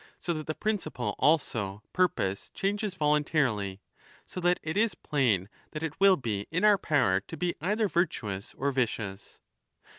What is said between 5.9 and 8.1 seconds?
will be in our power to be either